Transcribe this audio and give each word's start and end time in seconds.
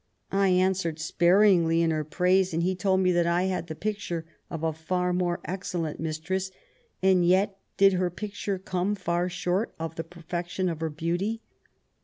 I 0.31 0.47
answered 0.47 0.97
sparingly 0.97 1.83
in 1.83 1.91
her 1.91 2.03
praise, 2.03 2.55
and 2.55 2.79
told 2.79 3.01
him 3.05 3.13
that 3.13 3.27
I 3.27 3.43
had 3.43 3.67
the 3.67 3.75
picture 3.75 4.25
of 4.49 4.63
a 4.63 4.73
far 4.73 5.13
more 5.13 5.39
excellent 5.45 5.99
mistress, 5.99 6.49
and 7.03 7.23
yet 7.23 7.59
did 7.77 7.93
her 7.93 8.09
picture 8.09 8.57
come 8.57 8.95
far 8.95 9.29
short 9.29 9.75
of 9.77 9.93
the 9.97 10.03
perfection 10.03 10.69
of 10.69 10.79
her 10.81 10.89
beauty." 10.89 11.43